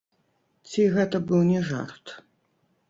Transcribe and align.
Ці 0.71 0.87
гэта 0.95 1.23
быў 1.31 1.41
не 1.51 1.61
жарт? 1.69 2.05